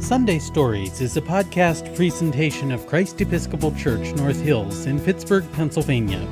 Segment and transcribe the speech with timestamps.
[0.00, 6.26] Sunday Stories is a podcast presentation of Christ Episcopal Church North Hills in Pittsburgh, Pennsylvania.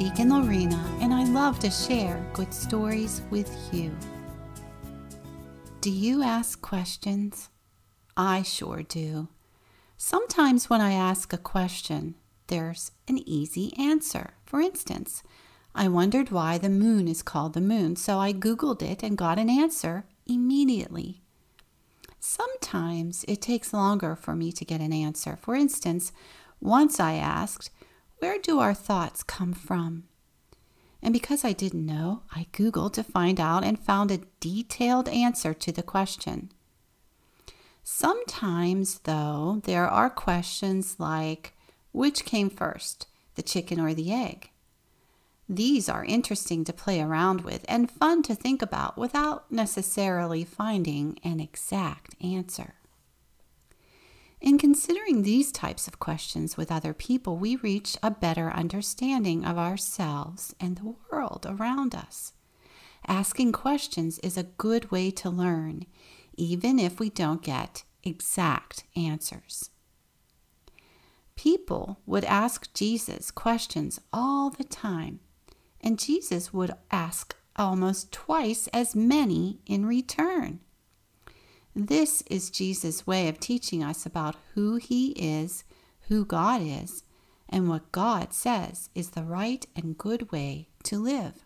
[0.00, 3.94] Deacon Lorena, and I love to share good stories with you.
[5.82, 7.50] Do you ask questions?
[8.16, 9.28] I sure do.
[9.98, 12.14] Sometimes when I ask a question,
[12.46, 14.30] there's an easy answer.
[14.46, 15.22] For instance,
[15.74, 19.38] I wondered why the moon is called the moon, so I Googled it and got
[19.38, 21.20] an answer immediately.
[22.18, 25.36] Sometimes it takes longer for me to get an answer.
[25.36, 26.10] For instance,
[26.58, 27.68] once I asked,
[28.20, 30.04] Where do our thoughts come from?
[31.02, 35.54] And because I didn't know, I Googled to find out and found a detailed answer
[35.54, 36.52] to the question.
[37.82, 41.54] Sometimes, though, there are questions like
[41.92, 44.50] which came first, the chicken or the egg?
[45.48, 51.18] These are interesting to play around with and fun to think about without necessarily finding
[51.24, 52.74] an exact answer.
[54.40, 59.58] In considering these types of questions with other people, we reach a better understanding of
[59.58, 62.32] ourselves and the world around us.
[63.06, 65.84] Asking questions is a good way to learn,
[66.36, 69.70] even if we don't get exact answers.
[71.36, 75.20] People would ask Jesus questions all the time
[75.80, 80.60] and Jesus would ask almost twice as many in return.
[81.74, 85.64] This is Jesus' way of teaching us about who He is,
[86.08, 87.04] who God is,
[87.48, 91.44] and what God says is the right and good way to live.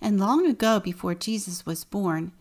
[0.00, 2.32] And long ago, before Jesus was born,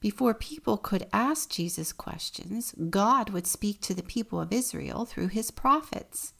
[0.00, 5.28] before people could ask Jesus questions, God would speak to the people of Israel through
[5.28, 6.32] his prophets.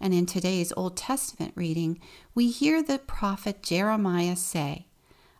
[0.00, 1.98] And in today's Old Testament reading,
[2.34, 4.86] we hear the prophet Jeremiah say,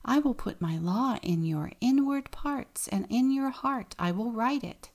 [0.09, 4.31] I will put my law in your inward parts, and in your heart I will
[4.31, 4.91] write it.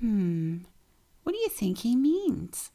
[0.00, 0.58] Hmm,
[1.22, 2.70] what do you think he means?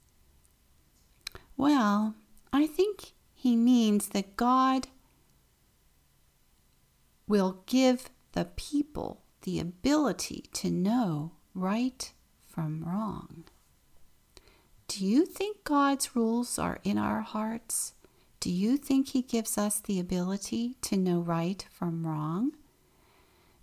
[1.57, 2.13] Well,
[2.53, 4.87] I think he means that God
[7.27, 12.13] will give the people the ability to know right
[12.47, 13.45] from wrong.
[14.87, 17.93] Do you think God's rules are in our hearts?
[18.39, 22.53] Do you think He gives us the ability to know right from wrong?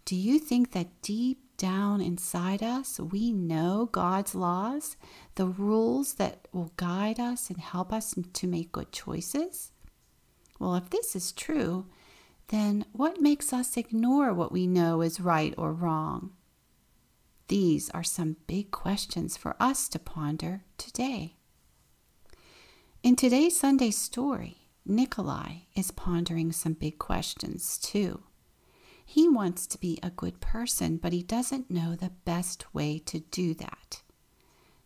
[0.04, 4.97] Do you think that deep down inside us we know God's laws,
[5.37, 9.72] the rules that will guide us and help us to make good choices?
[10.59, 11.87] Well, if this is true,
[12.48, 16.32] then what makes us ignore what we know is right or wrong?
[17.48, 21.37] These are some big questions for us to ponder today.
[23.03, 28.22] In today's Sunday story, Nikolai is pondering some big questions too.
[29.04, 33.20] He wants to be a good person, but he doesn't know the best way to
[33.20, 34.02] do that.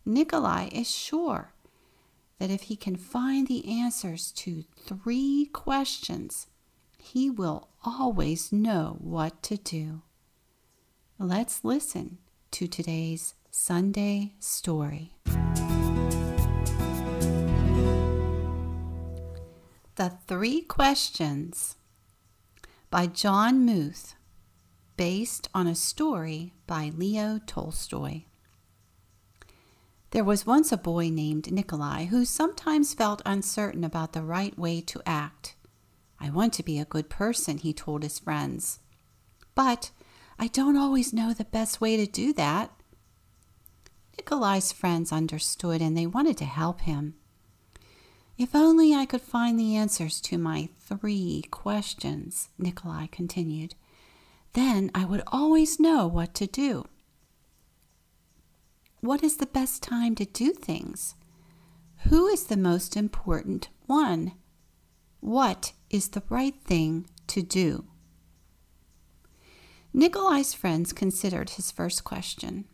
[0.05, 1.53] Nikolai is sure
[2.39, 6.47] that if he can find the answers to three questions,
[6.97, 10.01] he will always know what to do.
[11.19, 12.17] Let's listen
[12.51, 15.13] to today's Sunday story.
[20.01, 21.75] The Three Questions
[22.89, 24.15] by John Muth,
[24.97, 28.23] based on a story by Leo Tolstoy.
[30.09, 34.81] There was once a boy named Nikolai who sometimes felt uncertain about the right way
[34.81, 35.53] to act.
[36.19, 38.79] I want to be a good person, he told his friends.
[39.53, 39.91] But
[40.39, 42.71] I don't always know the best way to do that.
[44.17, 47.17] Nikolai's friends understood and they wanted to help him.
[48.41, 53.75] If only I could find the answers to my three questions, Nikolai continued,
[54.53, 56.85] then I would always know what to do.
[58.99, 61.13] What is the best time to do things?
[62.09, 64.31] Who is the most important one?
[65.19, 67.85] What is the right thing to do?
[69.93, 72.65] Nikolai's friends considered his first question.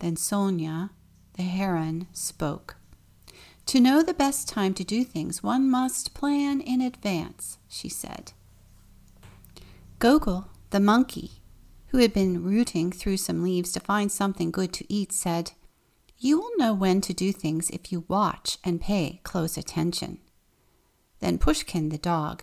[0.00, 0.90] Then Sonia,
[1.38, 2.76] the heron, spoke.
[3.66, 8.32] To know the best time to do things, one must plan in advance, she said.
[9.98, 11.42] Gogol, the monkey,
[11.88, 15.52] who had been rooting through some leaves to find something good to eat, said,
[16.18, 20.18] You will know when to do things if you watch and pay close attention.
[21.20, 22.42] Then Pushkin, the dog,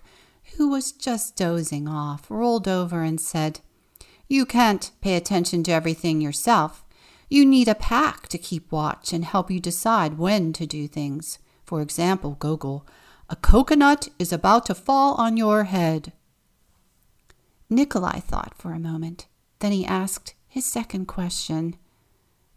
[0.58, 3.60] who was just dozing off, rolled over and said,
[4.28, 6.86] You can't pay attention to everything yourself.
[7.30, 11.38] You need a pack to keep watch and help you decide when to do things.
[11.64, 12.88] For example, Gogol,
[13.30, 16.12] a coconut is about to fall on your head.
[17.70, 19.28] Nikolai thought for a moment.
[19.60, 21.76] Then he asked his second question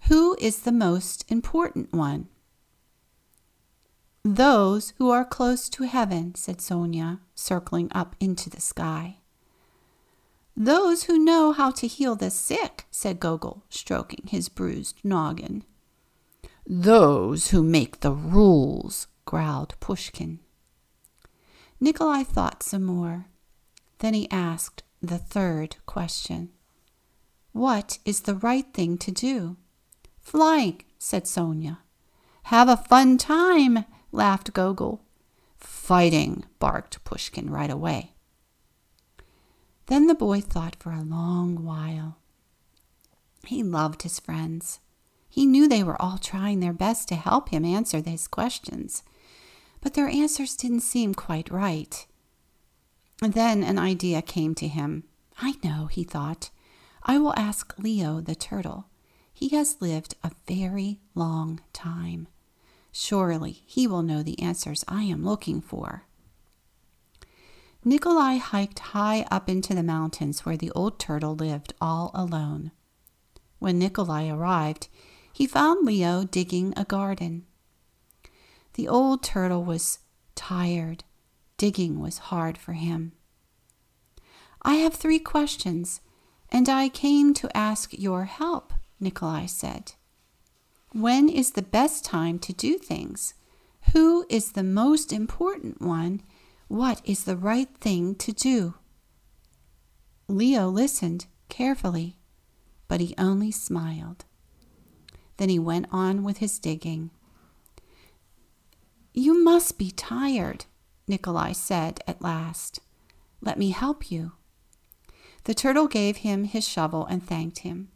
[0.09, 2.29] Who is the most important one?
[4.25, 9.19] Those who are close to heaven, said Sonia, circling up into the sky.
[10.57, 15.65] Those who know how to heal the sick, said Gogol, stroking his bruised noggin.
[16.67, 20.41] Those who make the rules, growled Pushkin.
[21.81, 23.27] Nikolai thought some more.
[23.99, 26.51] Then he asked the third question
[27.53, 29.57] What is the right thing to do?
[30.21, 31.81] Flying, said Sonia.
[32.45, 35.03] Have a fun time, laughed Gogol.
[35.57, 38.12] Fighting, barked Pushkin right away.
[39.87, 42.19] Then the boy thought for a long while.
[43.45, 44.81] He loved his friends.
[45.29, 49.03] He knew they were all trying their best to help him answer these questions,
[49.81, 52.07] but their answers didn't seem quite right.
[53.21, 55.05] Then an idea came to him.
[55.39, 56.51] I know, he thought.
[57.03, 58.87] I will ask Leo the turtle.
[59.33, 62.29] He has lived a very long time.
[62.93, 66.05] Surely he will know the answers I am looking for.
[67.85, 72.71] Nikolai hiked high up into the mountains where the old turtle lived all alone.
[73.59, 74.89] When Nikolai arrived,
[75.33, 77.45] he found Leo digging a garden.
[78.75, 79.99] The old turtle was
[80.35, 81.03] tired.
[81.57, 83.13] Digging was hard for him.
[84.63, 86.01] I have three questions,
[86.51, 89.93] and I came to ask your help, Nikolai said.
[90.93, 93.35] When is the best time to do things?
[93.93, 96.23] Who is the most important one?
[96.73, 98.75] What is the right thing to do?
[100.27, 102.17] Leo listened carefully,
[102.89, 104.25] but he only smiled.
[105.37, 107.11] Then he went on with his digging.
[109.13, 110.65] You must be tired,
[111.07, 112.81] Nikolai said at last.
[113.43, 114.33] Let me help you.
[115.45, 117.89] The turtle gave him his shovel and thanked him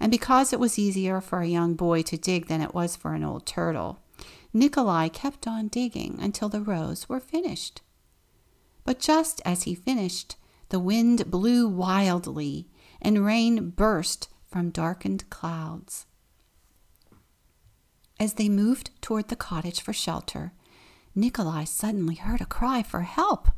[0.00, 3.12] and because it was easier for a young boy to dig than it was for
[3.14, 3.98] an old turtle,
[4.54, 7.82] Nikolai kept on digging until the rows were finished.
[8.90, 10.34] But just as he finished,
[10.70, 12.66] the wind blew wildly
[13.00, 16.06] and rain burst from darkened clouds.
[18.18, 20.54] As they moved toward the cottage for shelter,
[21.14, 23.50] Nikolai suddenly heard a cry for help.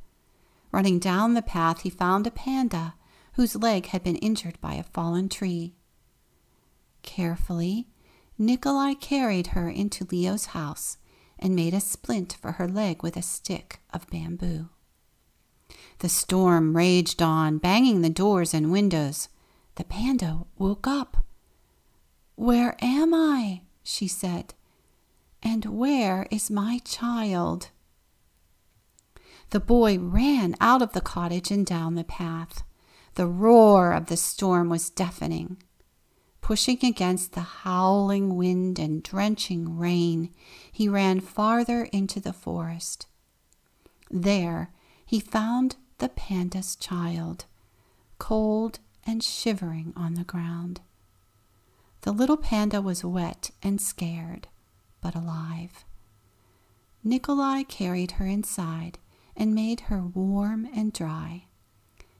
[0.70, 2.92] Running down the path, he found a panda
[3.32, 5.72] whose leg had been injured by a fallen tree.
[7.00, 7.88] Carefully,
[8.36, 10.98] Nikolai carried her into Leo's house
[11.38, 14.68] and made a splint for her leg with a stick of bamboo.
[16.02, 19.28] The storm raged on, banging the doors and windows.
[19.76, 21.18] The panda woke up.
[22.34, 23.60] Where am I?
[23.84, 24.52] she said.
[25.44, 27.68] And where is my child?
[29.50, 32.64] The boy ran out of the cottage and down the path.
[33.14, 35.62] The roar of the storm was deafening.
[36.40, 40.30] Pushing against the howling wind and drenching rain,
[40.72, 43.06] he ran farther into the forest.
[44.10, 44.72] There
[45.06, 47.44] he found the panda's child,
[48.18, 50.80] cold and shivering on the ground.
[52.00, 54.48] The little panda was wet and scared,
[55.00, 55.84] but alive.
[57.04, 58.98] Nikolai carried her inside
[59.36, 61.44] and made her warm and dry.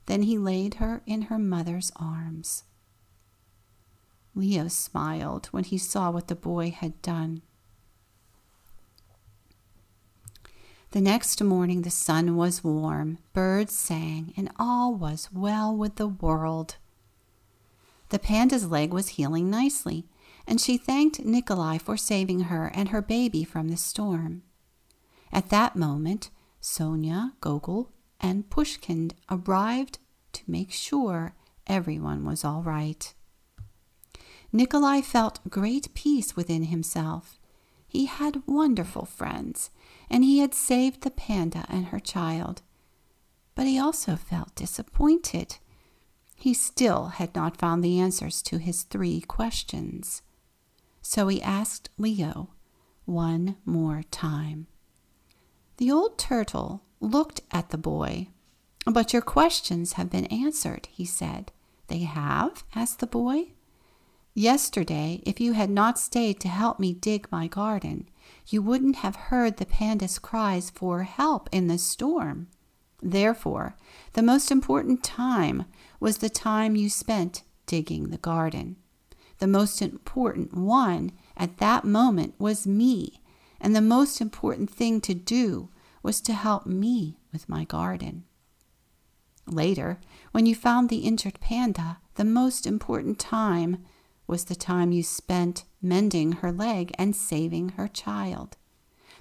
[0.06, 2.62] Then he laid her in her mother's arms.
[4.32, 7.42] Leo smiled when he saw what the boy had done.
[10.92, 16.06] The next morning the sun was warm, birds sang, and all was well with the
[16.06, 16.76] world.
[18.10, 20.04] The panda's leg was healing nicely,
[20.46, 24.42] and she thanked Nikolai for saving her and her baby from the storm.
[25.32, 26.28] At that moment,
[26.60, 29.98] Sonia, Gogol, and Pushkin arrived
[30.34, 31.34] to make sure
[31.66, 33.14] everyone was all right.
[34.52, 37.38] Nikolai felt great peace within himself.
[37.92, 39.68] He had wonderful friends,
[40.08, 42.62] and he had saved the panda and her child.
[43.54, 45.58] But he also felt disappointed.
[46.34, 50.22] He still had not found the answers to his three questions.
[51.02, 52.54] So he asked Leo
[53.04, 54.68] one more time.
[55.76, 58.28] The old turtle looked at the boy.
[58.86, 61.52] But your questions have been answered, he said.
[61.88, 62.64] They have?
[62.74, 63.48] asked the boy.
[64.34, 68.08] Yesterday, if you had not stayed to help me dig my garden,
[68.48, 72.48] you wouldn't have heard the panda's cries for help in the storm.
[73.02, 73.76] Therefore,
[74.14, 75.66] the most important time
[76.00, 78.76] was the time you spent digging the garden.
[79.38, 83.20] The most important one at that moment was me,
[83.60, 85.68] and the most important thing to do
[86.02, 88.24] was to help me with my garden.
[89.46, 93.84] Later, when you found the injured panda, the most important time
[94.32, 98.56] was the time you spent mending her leg and saving her child.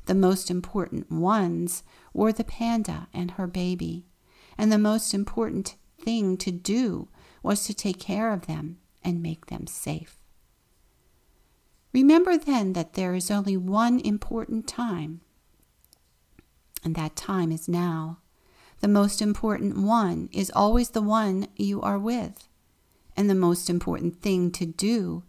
[0.06, 4.06] The most important ones were the panda and her baby,
[4.58, 7.10] and the most important thing to do
[7.44, 10.15] was to take care of them and make them safe.
[11.91, 15.20] Remember then that there is only one important time,
[16.86, 18.20] and that time is now.
[18.80, 22.48] The most important one is always the one you are with,
[23.22, 25.22] and the most important thing to do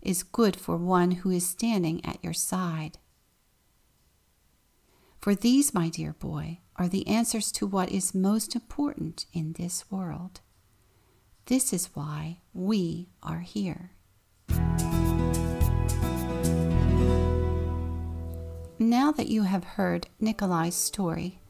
[0.00, 2.98] is good for one who is standing at your side.
[5.18, 9.90] For these, my dear boy, are the answers to what is most important in this
[9.90, 10.40] world.
[11.46, 13.90] This is why we are here.
[18.78, 21.40] Now that you have heard Nikolai's story,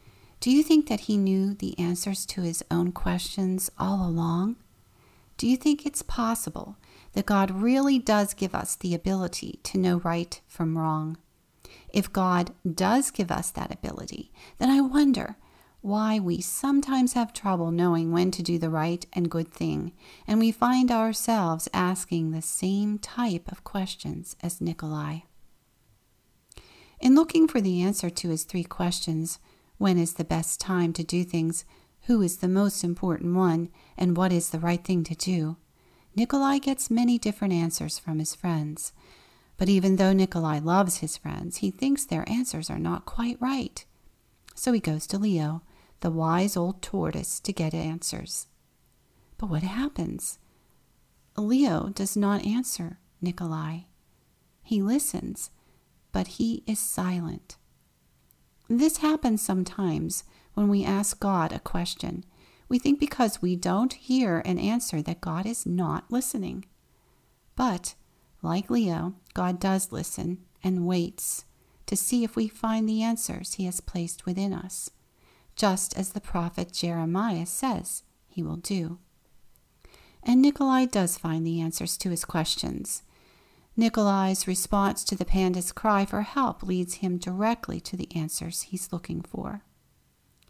[0.40, 4.56] do you think that he knew the answers to his own questions all along?
[5.42, 6.76] Do you think it's possible
[7.14, 11.16] that God really does give us the ability to know right from wrong?
[11.92, 15.34] If God does give us that ability, then I wonder
[15.80, 19.90] why we sometimes have trouble knowing when to do the right and good thing,
[20.28, 25.22] and we find ourselves asking the same type of questions as Nikolai.
[27.00, 29.40] In looking for the answer to his three questions
[29.76, 31.64] when is the best time to do things,
[32.06, 35.56] who is the most important one, and what is the right thing to do,
[36.14, 38.92] Nikolai gets many different answers from his friends.
[39.56, 43.84] But even though Nikolai loves his friends, he thinks their answers are not quite right.
[44.54, 45.62] So he goes to Leo,
[46.00, 48.46] the wise old tortoise, to get answers.
[49.38, 50.38] But what happens?
[51.36, 53.80] Leo does not answer Nikolai.
[54.62, 55.50] He listens
[56.12, 57.56] but he is silent.
[58.68, 62.24] This happens sometimes when we ask God a question.
[62.68, 66.64] We think because we don't hear an answer that God is not listening.
[67.56, 67.94] But,
[68.42, 71.44] like Leo, God does listen and waits
[71.86, 74.90] to see if we find the answers he has placed within us,
[75.56, 78.98] just as the prophet Jeremiah says he will do.
[80.22, 83.02] And Nikolai does find the answers to his questions
[83.76, 88.92] Nikolai's response to the panda's cry for help leads him directly to the answers he's
[88.92, 89.62] looking for.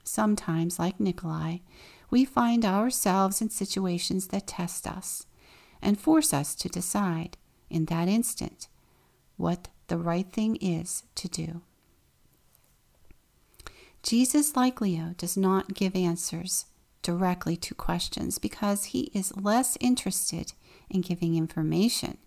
[0.04, 1.58] Sometimes, like Nikolai,
[2.10, 5.26] we find ourselves in situations that test us
[5.80, 7.36] and force us to decide,
[7.70, 8.68] in that instant,
[9.36, 11.62] what the right thing is to do.
[14.02, 16.66] Jesus, like Leo, does not give answers
[17.02, 20.52] directly to questions because he is less interested
[20.90, 22.18] in giving information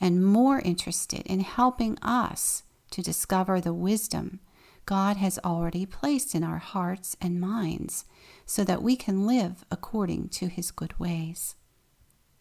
[0.00, 4.40] and more interested in helping us to discover the wisdom
[4.84, 8.04] God has already placed in our hearts and minds
[8.44, 11.54] so that we can live according to his good ways.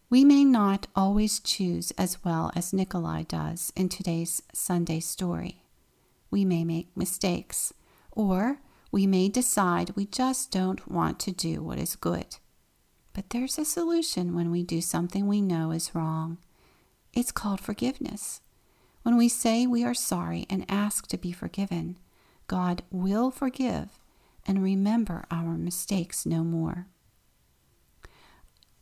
[0.09, 5.63] We may not always choose as well as Nikolai does in today's Sunday story.
[6.29, 7.73] We may make mistakes,
[8.11, 8.59] or
[8.91, 12.37] we may decide we just don't want to do what is good.
[13.13, 16.39] But there's a solution when we do something we know is wrong.
[17.13, 18.41] It's called forgiveness.
[19.03, 21.97] When we say we are sorry and ask to be forgiven,
[22.51, 23.97] God will forgive
[24.45, 26.87] and remember our mistakes no more.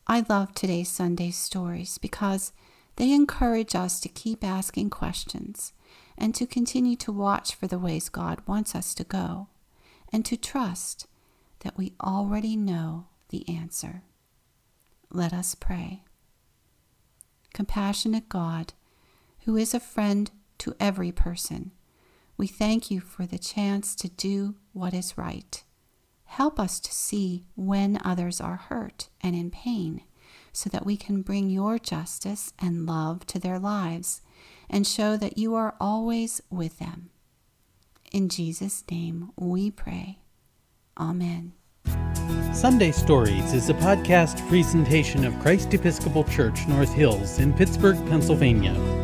[0.08, 2.52] I love today's Sunday stories because
[2.96, 5.74] they encourage us to keep asking questions
[6.18, 9.50] and to continue to watch for the ways God wants us to go
[10.12, 11.06] and to trust
[11.60, 14.02] that we already know the answer.
[15.12, 16.02] Let us pray
[17.54, 18.74] compassionate God,
[19.42, 21.72] who is a friend to every person,
[22.40, 25.62] we thank you for the chance to do what is right.
[26.24, 30.02] Help us to see when others are hurt and in pain,
[30.54, 34.22] so that we can bring your justice and love to their lives
[34.70, 37.10] and show that you are always with them.
[38.14, 40.20] In Jesus' name we pray.
[40.98, 41.52] Amen.
[42.54, 48.99] Sunday Stories is a podcast presentation of Christ Episcopal Church North Hills in Pittsburgh, Pennsylvania.